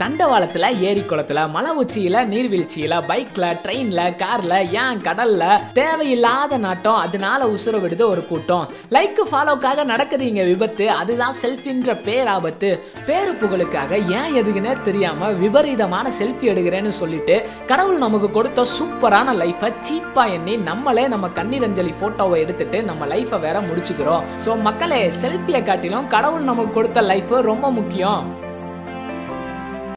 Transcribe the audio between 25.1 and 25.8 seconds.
செல்ஃபியை